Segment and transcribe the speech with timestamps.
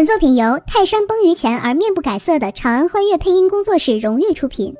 [0.00, 4.74] 本作品由泰山崩于前而面不改色的长安幻乐配音工作室荣誉出品。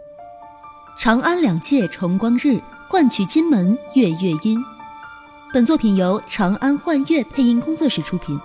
[0.98, 2.58] 长安两界重光日，
[2.88, 4.64] 换取金门月月音。
[5.52, 8.40] 本作品由长安幻乐配音工作室出品。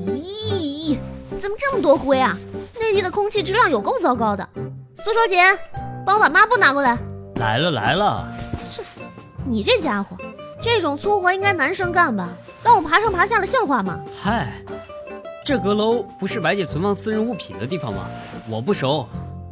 [0.00, 0.98] 咦，
[1.38, 2.36] 怎么这么多灰啊？
[2.80, 4.48] 内地的空气质量有够糟糕的。
[4.98, 5.36] 苏小姐，
[6.06, 6.96] 帮我把抹布拿过来。
[7.34, 8.24] 来了来了。
[8.72, 8.80] 切，
[9.44, 10.16] 你这家伙，
[10.62, 12.28] 这种粗活应该男生干吧？
[12.62, 13.98] 让我爬上爬下的像话吗？
[14.22, 14.52] 嗨，
[15.44, 18.06] 这阁楼不是白姐存放私人物品的地方吗？
[18.48, 19.08] 我不熟，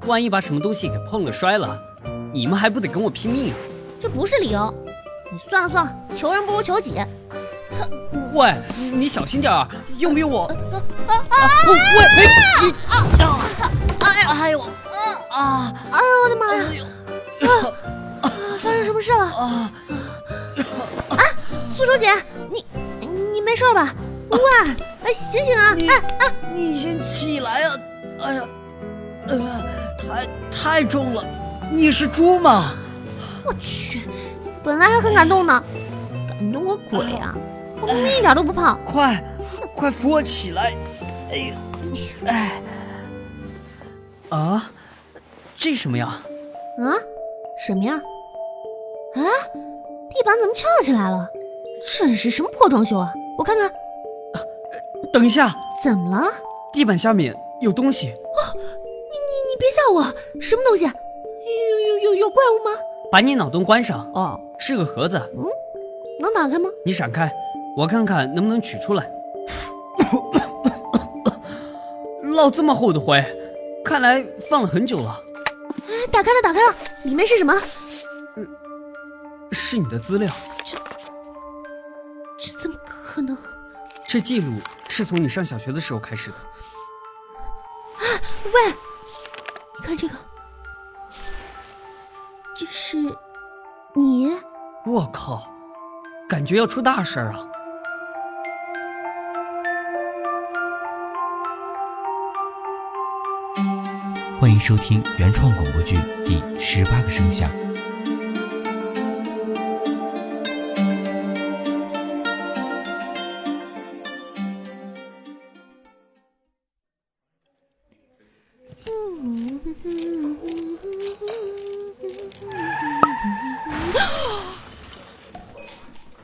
[0.06, 1.76] 万一把什么东西给碰了摔了，
[2.32, 3.56] 你们还不得跟我拼命啊？
[4.00, 4.72] 这不是理由。
[5.32, 7.00] 你算了算了，求人不如求己。
[8.32, 8.54] 喂，
[8.92, 9.66] 你小心点儿，
[9.98, 10.44] 用不用我？
[11.08, 11.36] 啊啊！
[11.66, 11.74] 喂，
[12.16, 12.22] 你啊！
[12.22, 12.38] 哎呀！
[12.62, 12.83] 哎呦！
[15.34, 15.72] 啊！
[15.90, 16.62] 哎呦我的妈呀！
[18.22, 18.30] 啊！
[18.60, 19.24] 发生什么事了？
[19.24, 19.72] 啊！
[21.10, 21.18] 啊！
[21.66, 22.14] 苏州姐，
[22.50, 22.64] 你
[23.00, 23.92] 你没事吧？
[24.30, 24.38] 喂，
[25.02, 25.76] 哎，醒醒啊！
[25.88, 27.74] 哎哎，你先起来啊！
[28.22, 28.42] 哎呀，
[29.28, 29.64] 呃，
[29.98, 31.24] 太太重了，
[31.68, 32.72] 你是猪吗？
[33.44, 34.02] 我去，
[34.62, 35.62] 本来还很感动呢，
[36.28, 37.34] 感动个鬼啊！
[37.80, 38.78] 我明明一点都不胖。
[38.84, 39.22] 快，
[39.74, 40.72] 快扶我起来！
[41.32, 41.56] 哎呀，
[42.26, 42.62] 哎，
[44.28, 44.70] 啊，
[45.64, 46.20] 这什么呀？
[46.76, 46.92] 啊，
[47.56, 47.94] 什么呀？
[47.94, 49.24] 啊，
[50.10, 51.26] 地板怎么翘起来了？
[51.98, 53.10] 真是什么破装修啊？
[53.38, 53.72] 我看看。
[55.10, 56.30] 等一下，怎么了？
[56.70, 58.08] 地板下面有东西。
[58.08, 60.02] 哦，你你你别吓我！
[60.38, 60.84] 什么东西？
[60.84, 60.90] 有
[61.88, 62.78] 有有有怪物吗？
[63.10, 64.06] 把你脑洞关上。
[64.12, 65.16] 哦，是个盒子。
[65.34, 65.46] 嗯，
[66.20, 66.68] 能打开吗？
[66.84, 67.32] 你闪开，
[67.74, 69.10] 我看看能不能取出来。
[72.20, 73.24] 落这么厚的灰，
[73.82, 75.18] 看来放了很久了。
[75.88, 76.74] 哎，打开了，打开了，
[77.04, 77.54] 里面是什么？
[79.52, 80.32] 是你的资料。
[80.64, 80.76] 这
[82.38, 83.36] 这怎么可能？
[84.06, 86.36] 这记录是从你上小学的时候开始的。
[87.96, 88.02] 啊，
[88.46, 88.72] 喂，
[89.78, 90.14] 你看这个，
[92.54, 92.96] 这是
[93.94, 94.36] 你？
[94.84, 95.48] 我靠，
[96.28, 97.48] 感觉要出大事啊！
[104.44, 107.46] 欢迎收听原创广播剧《第十八个生肖》。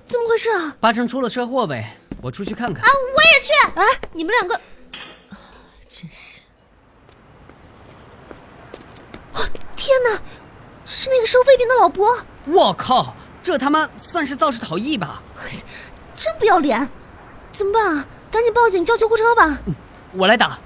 [0.06, 0.76] 怎么回事啊？
[0.78, 2.84] 八成出了车祸呗，我出去看看。
[2.84, 3.54] 啊，我也去。
[3.80, 3.82] 啊，
[4.12, 4.60] 你们两个，
[5.88, 6.42] 真是……
[9.32, 9.48] 啊，
[9.80, 10.20] 天哪，
[10.84, 12.14] 是那个收废品的老伯！
[12.44, 15.22] 我靠，这他妈算是肇事逃逸吧？
[16.14, 16.86] 真不要脸！
[17.50, 18.06] 怎么办啊？
[18.30, 19.58] 赶紧报警叫救护车吧。
[19.64, 19.74] 嗯，
[20.12, 20.58] 我来打。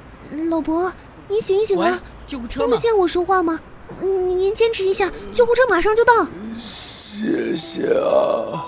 [0.51, 0.93] 老伯，
[1.29, 1.97] 您醒一醒啊！
[2.27, 3.61] 救护车听得见我说话吗？
[4.01, 6.27] 您您坚持一下，救护车马上就到。
[6.57, 8.67] 谢谢啊。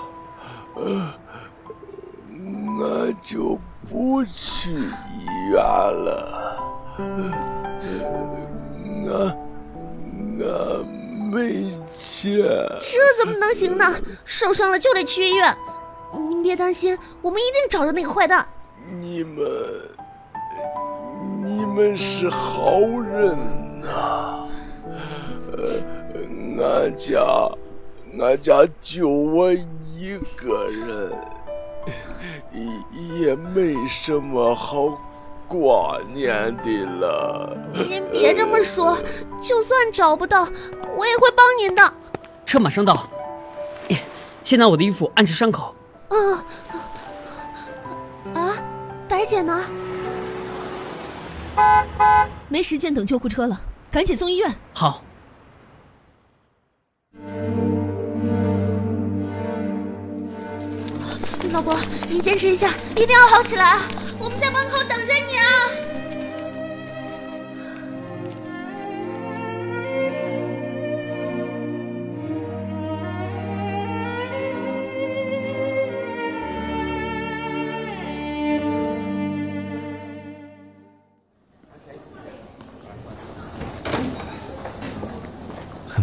[0.75, 1.13] 呃，
[2.79, 3.59] 我就
[3.89, 6.57] 不去医院了。
[9.05, 9.46] 我我
[11.29, 12.41] 没钱。
[12.79, 13.93] 这怎么能行呢？
[14.25, 15.55] 受伤了就得去医院。
[16.29, 18.47] 您别担心，我们一定找着那个坏蛋。
[18.99, 19.45] 你们，
[21.43, 23.35] 你们是好人
[23.81, 24.47] 呐。
[25.51, 25.83] 呃，
[26.59, 27.21] 俺家，
[28.19, 31.11] 俺家就我一个人，
[32.53, 34.97] 也也没什么好
[35.47, 37.57] 挂念的了。
[37.87, 38.97] 您别这么说，
[39.41, 40.47] 就算找不到，
[40.95, 41.93] 我也会帮您的。
[42.45, 43.09] 车马上到，
[44.43, 45.75] 先拿我的衣服安置伤口。
[46.09, 46.45] 啊
[48.33, 48.53] 啊！
[49.07, 49.61] 白姐呢？
[52.49, 53.59] 没时间等救护车了，
[53.91, 54.53] 赶紧送医院。
[54.73, 55.01] 好。
[61.51, 61.75] 老伯，
[62.07, 63.81] 您坚持一下，一定要好起来啊！
[64.19, 65.16] 我们在门口等着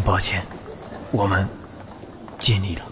[0.05, 0.45] 抱歉，
[1.11, 1.47] 我们
[2.39, 2.83] 尽力了。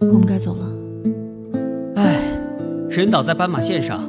[0.00, 0.66] 我们该走了。
[1.96, 2.20] 哎，
[2.90, 4.04] 人倒在斑马线上，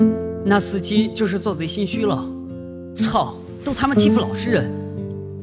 [0.46, 2.30] 那司机就是做贼心虚了。
[2.94, 3.34] 操，
[3.64, 4.70] 都他妈欺负老实人！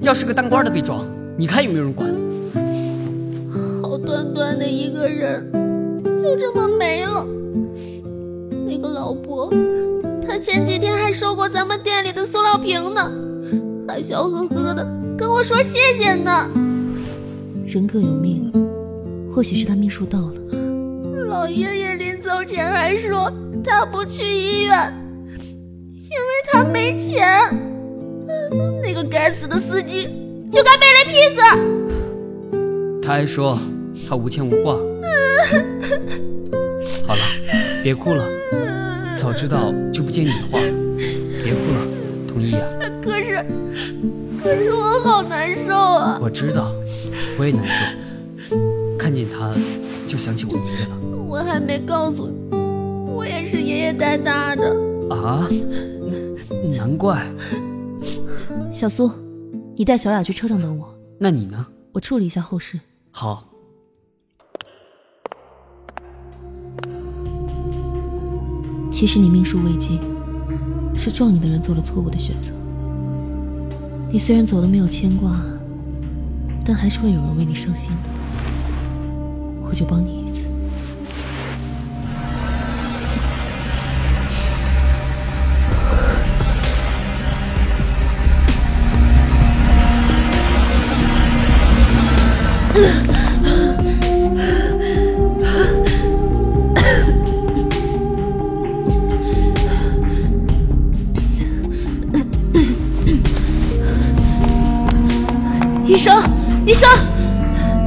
[0.02, 1.06] 要是个当官的被撞，
[1.38, 2.08] 你看有没有人管？
[3.82, 5.50] 好端端的一个人，
[6.26, 7.24] 就这么没了。
[8.66, 9.48] 那个老伯，
[10.26, 13.08] 他前几天还收过咱们店里的塑料瓶呢，
[13.86, 14.84] 还笑呵呵的
[15.16, 16.50] 跟我说谢谢呢。
[17.64, 18.52] 人各有命，
[19.32, 20.34] 或许是他命数到了。
[21.28, 23.32] 老爷爷临走前还说
[23.64, 24.92] 他不去医院，
[25.36, 27.48] 因为他没钱。
[28.82, 30.08] 那个该死的司机
[30.50, 31.40] 就该被人劈死。
[33.02, 33.58] 他还说
[34.08, 34.74] 他无牵无挂。
[37.06, 37.22] 好了，
[37.82, 38.24] 别哭了，
[39.16, 40.66] 早知道就不接你的话了。
[41.44, 41.86] 别哭了，
[42.26, 42.68] 同意啊？
[43.00, 43.44] 可是，
[44.42, 46.18] 可是我好难受啊！
[46.20, 46.74] 我知道，
[47.38, 48.56] 我也难受。
[48.98, 49.54] 看见他，
[50.08, 50.98] 就想起我爷爷了。
[51.28, 52.56] 我还没告诉你，
[53.08, 54.74] 我也是爷爷带大的。
[55.10, 55.48] 啊？
[56.76, 57.24] 难怪。
[58.72, 59.10] 小苏，
[59.76, 60.92] 你带小雅去车上等我。
[61.20, 61.64] 那你呢？
[61.92, 62.80] 我处理一下后事。
[63.12, 63.45] 好。
[68.96, 69.98] 其实你命数未尽，
[70.96, 72.50] 是撞你的人做了错误的选择。
[74.10, 75.38] 你虽然走了没有牵挂，
[76.64, 78.08] 但还是会有人为你伤心的。
[79.68, 80.25] 我就帮你
[105.86, 106.20] 医生，
[106.66, 106.88] 医生，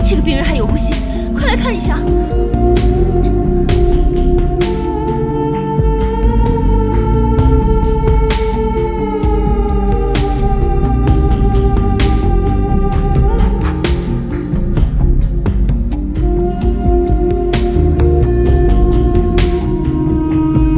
[0.03, 0.93] 这个病人还有呼吸，
[1.35, 1.97] 快来看一下。